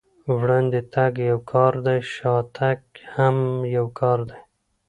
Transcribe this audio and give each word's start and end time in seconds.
وړاندې 0.37 0.79
تګ 0.93 1.13
يو 1.29 1.37
کار 1.51 1.73
دی، 1.85 1.97
شاته 2.13 2.47
تګ 2.57 2.79
هم 3.13 3.37
يو 3.75 3.85
کار 3.99 4.19
دی. 4.29 4.39